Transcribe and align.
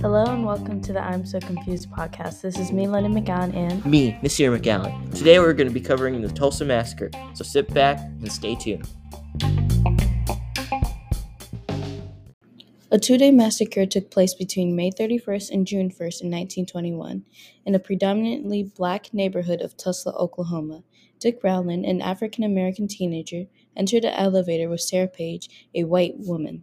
Hello 0.00 0.26
and 0.26 0.46
welcome 0.46 0.80
to 0.82 0.92
the 0.92 1.00
I'm 1.00 1.26
So 1.26 1.40
Confused 1.40 1.90
podcast. 1.90 2.40
This 2.40 2.56
is 2.56 2.70
me, 2.70 2.84
Londyn 2.86 3.18
McGowan, 3.18 3.52
and 3.52 3.84
me, 3.84 4.16
Nasir 4.22 4.56
McGowan. 4.56 5.12
Today 5.12 5.40
we're 5.40 5.54
going 5.54 5.66
to 5.66 5.74
be 5.74 5.80
covering 5.80 6.20
the 6.22 6.28
Tulsa 6.28 6.64
Massacre, 6.64 7.10
so 7.34 7.42
sit 7.42 7.74
back 7.74 7.98
and 7.98 8.30
stay 8.30 8.54
tuned. 8.54 8.88
A 12.90 12.98
two 12.98 13.16
day 13.16 13.30
massacre 13.30 13.86
took 13.86 14.10
place 14.10 14.34
between 14.34 14.76
May 14.76 14.90
31st 14.90 15.50
and 15.50 15.66
June 15.66 15.88
1st 15.88 16.20
in 16.20 16.30
1921 16.30 17.24
in 17.64 17.74
a 17.74 17.78
predominantly 17.78 18.62
black 18.62 19.12
neighborhood 19.14 19.62
of 19.62 19.76
Tulsa, 19.76 20.12
Oklahoma. 20.14 20.84
Dick 21.18 21.40
Rowland, 21.42 21.86
an 21.86 22.02
African 22.02 22.44
American 22.44 22.86
teenager, 22.86 23.46
entered 23.74 24.04
the 24.04 24.20
elevator 24.20 24.68
with 24.68 24.82
Sarah 24.82 25.08
Page, 25.08 25.68
a 25.74 25.84
white 25.84 26.14
woman. 26.18 26.62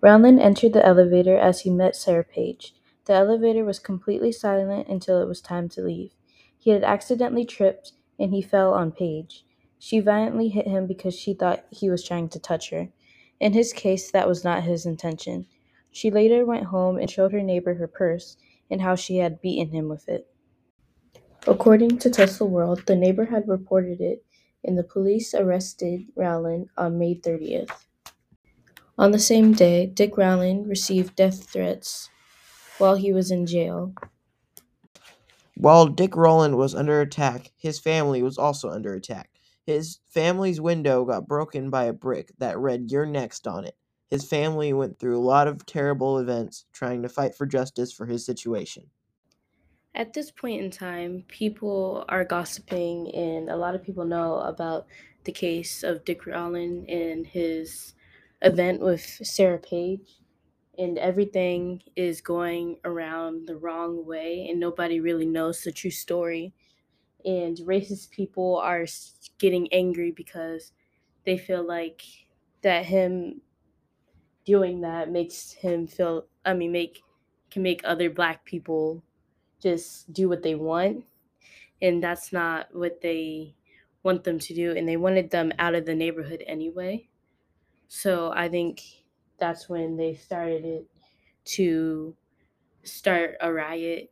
Rowland 0.00 0.40
entered 0.40 0.74
the 0.74 0.86
elevator 0.86 1.36
as 1.36 1.62
he 1.62 1.70
met 1.70 1.96
Sarah 1.96 2.24
Page. 2.24 2.72
The 3.06 3.14
elevator 3.14 3.64
was 3.64 3.80
completely 3.80 4.30
silent 4.30 4.86
until 4.86 5.20
it 5.20 5.26
was 5.26 5.40
time 5.40 5.68
to 5.70 5.82
leave. 5.82 6.12
He 6.56 6.70
had 6.70 6.84
accidentally 6.84 7.44
tripped 7.44 7.92
and 8.16 8.32
he 8.32 8.40
fell 8.40 8.72
on 8.74 8.92
Page. 8.92 9.44
She 9.80 9.98
violently 9.98 10.48
hit 10.48 10.68
him 10.68 10.86
because 10.86 11.18
she 11.18 11.34
thought 11.34 11.64
he 11.70 11.90
was 11.90 12.04
trying 12.04 12.28
to 12.28 12.38
touch 12.38 12.70
her. 12.70 12.90
In 13.42 13.54
his 13.54 13.72
case, 13.72 14.08
that 14.12 14.28
was 14.28 14.44
not 14.44 14.62
his 14.62 14.86
intention. 14.86 15.46
She 15.90 16.12
later 16.12 16.46
went 16.46 16.66
home 16.66 16.96
and 16.96 17.10
showed 17.10 17.32
her 17.32 17.42
neighbor 17.42 17.74
her 17.74 17.88
purse 17.88 18.36
and 18.70 18.80
how 18.80 18.94
she 18.94 19.16
had 19.16 19.40
beaten 19.40 19.74
him 19.74 19.88
with 19.88 20.08
it. 20.08 20.28
According 21.48 21.98
to 21.98 22.08
Tulsa 22.08 22.44
World, 22.44 22.84
the 22.86 22.94
neighbor 22.94 23.24
had 23.24 23.48
reported 23.48 24.00
it, 24.00 24.24
and 24.62 24.78
the 24.78 24.84
police 24.84 25.34
arrested 25.34 26.02
Rowland 26.14 26.68
on 26.76 27.00
May 27.00 27.16
30th. 27.16 27.86
On 28.96 29.10
the 29.10 29.18
same 29.18 29.54
day, 29.54 29.86
Dick 29.86 30.16
Rowland 30.16 30.68
received 30.68 31.16
death 31.16 31.50
threats 31.50 32.10
while 32.78 32.94
he 32.94 33.12
was 33.12 33.32
in 33.32 33.44
jail. 33.44 33.92
While 35.56 35.88
Dick 35.88 36.14
Rowland 36.14 36.58
was 36.58 36.76
under 36.76 37.00
attack, 37.00 37.50
his 37.56 37.80
family 37.80 38.22
was 38.22 38.38
also 38.38 38.70
under 38.70 38.94
attack. 38.94 39.31
His 39.66 40.00
family's 40.08 40.60
window 40.60 41.04
got 41.04 41.28
broken 41.28 41.70
by 41.70 41.84
a 41.84 41.92
brick 41.92 42.32
that 42.38 42.58
read 42.58 42.90
You're 42.90 43.06
Next 43.06 43.46
on 43.46 43.64
it. 43.64 43.76
His 44.10 44.28
family 44.28 44.72
went 44.72 44.98
through 44.98 45.16
a 45.16 45.22
lot 45.22 45.48
of 45.48 45.64
terrible 45.64 46.18
events 46.18 46.66
trying 46.72 47.02
to 47.02 47.08
fight 47.08 47.34
for 47.34 47.46
justice 47.46 47.92
for 47.92 48.06
his 48.06 48.26
situation. 48.26 48.90
At 49.94 50.14
this 50.14 50.30
point 50.30 50.62
in 50.62 50.70
time, 50.70 51.24
people 51.28 52.04
are 52.08 52.24
gossiping, 52.24 53.14
and 53.14 53.48
a 53.48 53.56
lot 53.56 53.74
of 53.74 53.82
people 53.82 54.04
know 54.04 54.38
about 54.38 54.86
the 55.24 55.32
case 55.32 55.82
of 55.82 56.04
Dick 56.04 56.26
Rowland 56.26 56.88
and 56.90 57.26
his 57.26 57.94
event 58.40 58.80
with 58.80 59.02
Sarah 59.02 59.58
Page. 59.58 60.18
And 60.78 60.98
everything 60.98 61.82
is 61.94 62.20
going 62.20 62.78
around 62.84 63.46
the 63.46 63.56
wrong 63.56 64.04
way, 64.06 64.48
and 64.50 64.58
nobody 64.58 65.00
really 65.00 65.26
knows 65.26 65.60
the 65.60 65.70
true 65.72 65.90
story 65.90 66.54
and 67.24 67.56
racist 67.58 68.10
people 68.10 68.56
are 68.58 68.86
getting 69.38 69.72
angry 69.72 70.10
because 70.10 70.72
they 71.24 71.38
feel 71.38 71.66
like 71.66 72.02
that 72.62 72.86
him 72.86 73.42
doing 74.44 74.80
that 74.80 75.10
makes 75.10 75.52
him 75.52 75.86
feel 75.86 76.26
i 76.44 76.52
mean 76.52 76.72
make 76.72 77.02
can 77.50 77.62
make 77.62 77.80
other 77.84 78.10
black 78.10 78.44
people 78.44 79.02
just 79.60 80.12
do 80.12 80.28
what 80.28 80.42
they 80.42 80.54
want. 80.54 81.04
And 81.82 82.02
that's 82.02 82.32
not 82.32 82.74
what 82.74 83.00
they 83.02 83.56
want 84.02 84.24
them 84.24 84.38
to 84.38 84.54
do 84.54 84.72
and 84.76 84.88
they 84.88 84.96
wanted 84.96 85.30
them 85.30 85.52
out 85.58 85.74
of 85.74 85.86
the 85.86 85.94
neighborhood 85.94 86.44
anyway. 86.46 87.08
So 87.88 88.32
i 88.32 88.48
think 88.48 88.82
that's 89.38 89.68
when 89.68 89.96
they 89.96 90.14
started 90.14 90.64
it 90.64 90.90
to 91.44 92.16
start 92.84 93.36
a 93.40 93.52
riot 93.52 94.11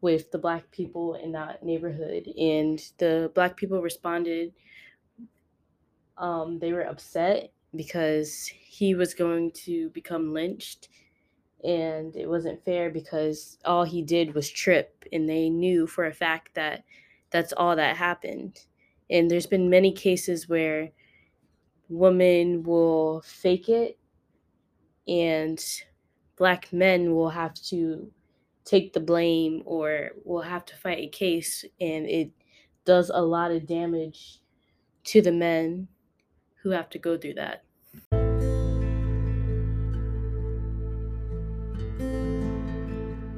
with 0.00 0.30
the 0.30 0.38
black 0.38 0.70
people 0.70 1.14
in 1.14 1.32
that 1.32 1.64
neighborhood 1.64 2.26
and 2.38 2.92
the 2.98 3.30
black 3.34 3.56
people 3.56 3.82
responded 3.82 4.52
um, 6.16 6.58
they 6.58 6.72
were 6.72 6.82
upset 6.82 7.52
because 7.74 8.46
he 8.46 8.94
was 8.94 9.14
going 9.14 9.50
to 9.52 9.90
become 9.90 10.32
lynched 10.32 10.88
and 11.64 12.14
it 12.16 12.28
wasn't 12.28 12.64
fair 12.64 12.90
because 12.90 13.58
all 13.64 13.84
he 13.84 14.02
did 14.02 14.34
was 14.34 14.48
trip 14.48 15.04
and 15.12 15.28
they 15.28 15.48
knew 15.48 15.86
for 15.86 16.06
a 16.06 16.12
fact 16.12 16.54
that 16.54 16.84
that's 17.30 17.52
all 17.52 17.74
that 17.76 17.96
happened. 17.96 18.60
And 19.10 19.30
there's 19.30 19.46
been 19.46 19.70
many 19.70 19.92
cases 19.92 20.48
where 20.48 20.90
women 21.88 22.62
will 22.62 23.22
fake 23.22 23.68
it 23.68 23.98
and 25.08 25.62
black 26.36 26.72
men 26.72 27.14
will 27.14 27.30
have 27.30 27.54
to 27.54 28.10
take 28.68 28.92
the 28.92 29.00
blame 29.00 29.62
or 29.64 30.10
will 30.24 30.42
have 30.42 30.64
to 30.66 30.76
fight 30.76 30.98
a 30.98 31.08
case 31.08 31.64
and 31.80 32.06
it 32.06 32.30
does 32.84 33.10
a 33.12 33.22
lot 33.22 33.50
of 33.50 33.66
damage 33.66 34.40
to 35.04 35.22
the 35.22 35.32
men 35.32 35.88
who 36.62 36.70
have 36.70 36.90
to 36.90 36.98
go 36.98 37.16
through 37.16 37.34
that. 37.34 37.64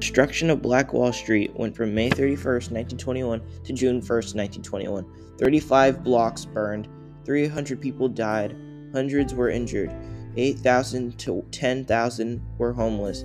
Destruction 0.00 0.50
of 0.50 0.60
Black 0.60 0.92
Wall 0.92 1.12
Street 1.12 1.54
went 1.54 1.76
from 1.76 1.94
May 1.94 2.10
31st, 2.10 2.72
1921 2.72 3.40
to 3.64 3.72
June 3.72 4.00
1st, 4.00 4.34
1921. 4.34 5.06
35 5.38 6.02
blocks 6.02 6.44
burned, 6.44 6.88
300 7.24 7.80
people 7.80 8.08
died, 8.08 8.56
hundreds 8.92 9.34
were 9.34 9.50
injured, 9.50 9.94
8,000 10.36 11.18
to 11.20 11.44
10,000 11.52 12.42
were 12.58 12.72
homeless, 12.72 13.24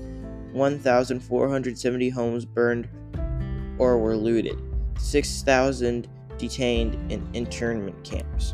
1,470 0.55 2.09
homes 2.09 2.45
burned 2.45 2.87
or 3.77 3.97
were 3.97 4.15
looted, 4.15 4.57
6,000 4.97 6.07
detained 6.37 7.11
in 7.11 7.27
internment 7.33 8.01
camps. 8.05 8.53